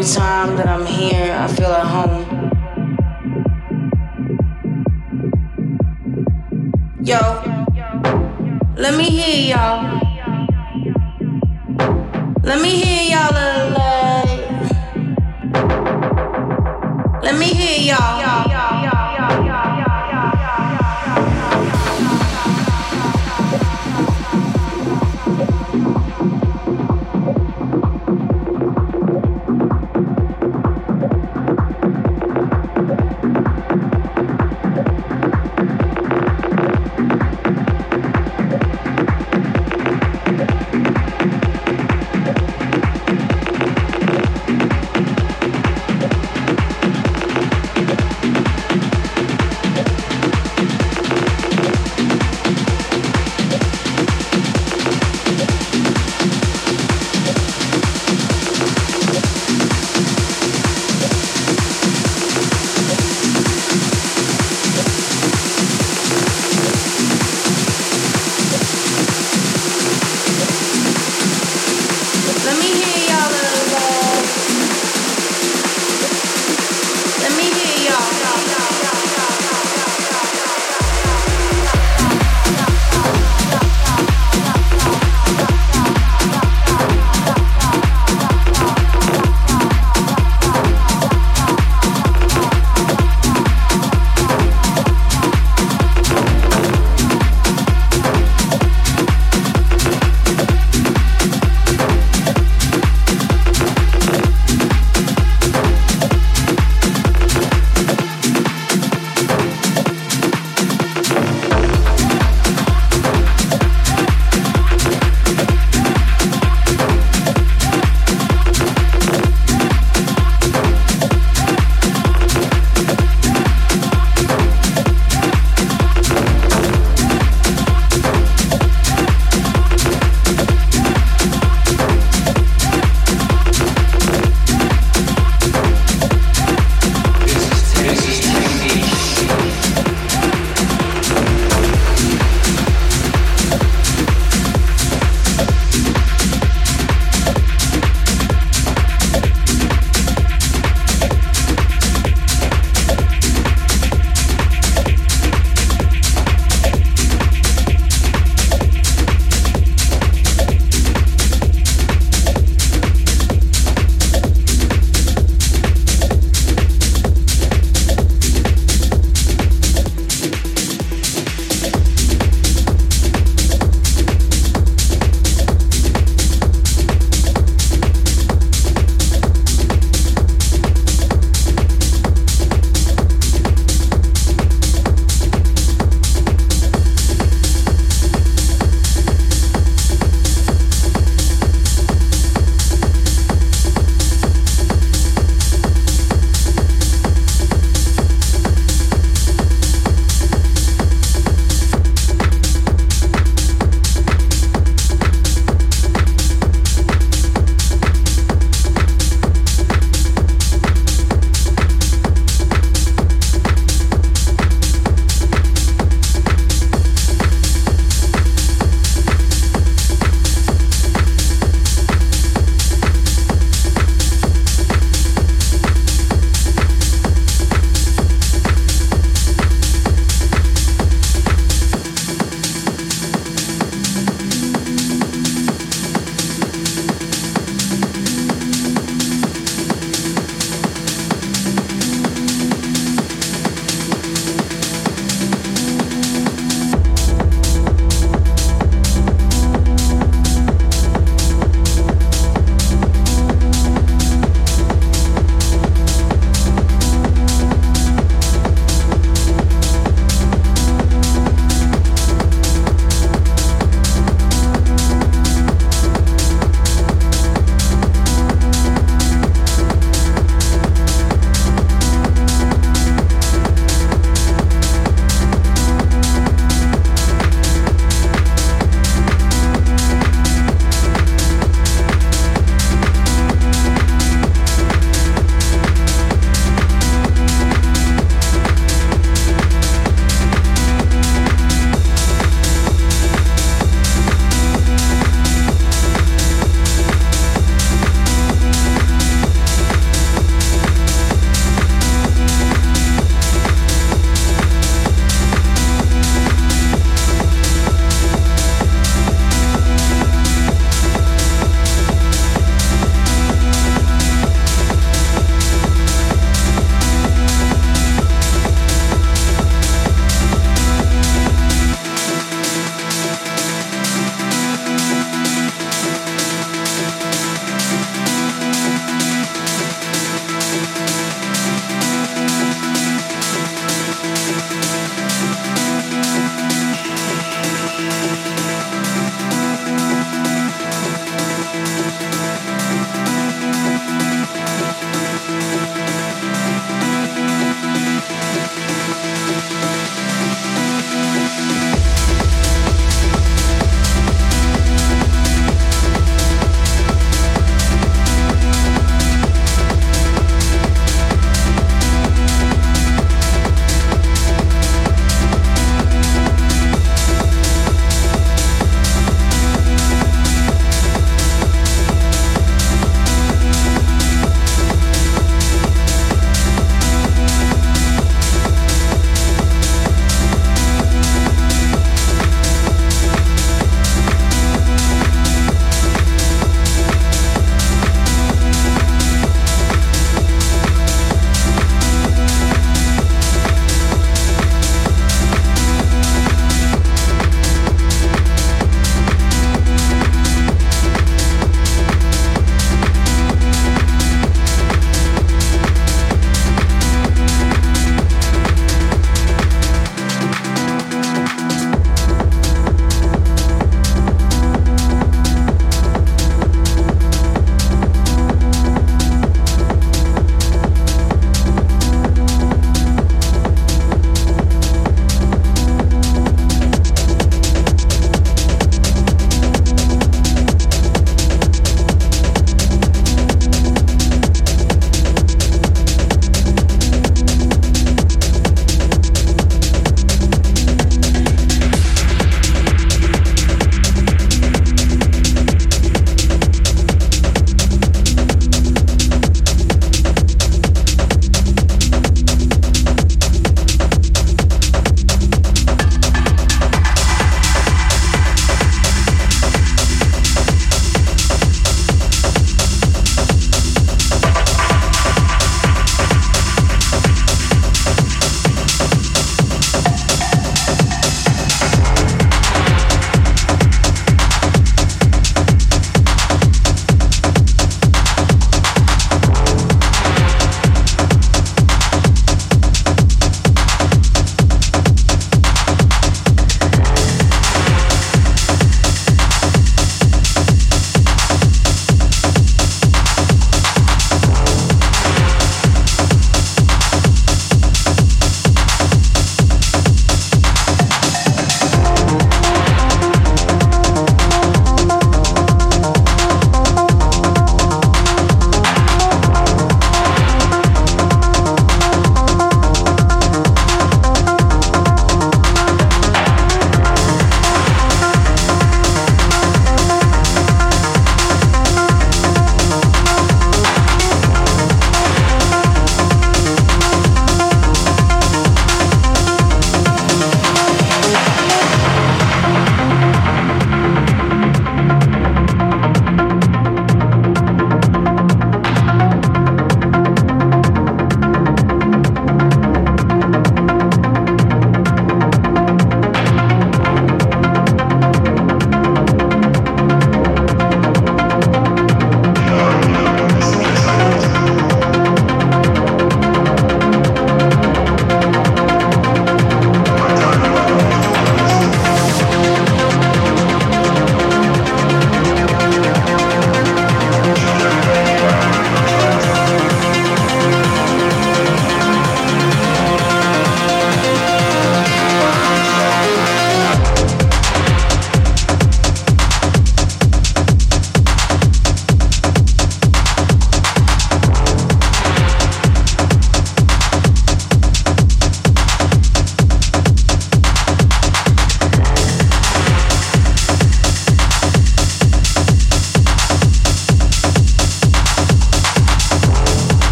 Every 0.00 0.14
time 0.14 0.29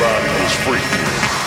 body 0.00 0.28
was 0.40 0.52
freaking. 0.64 1.39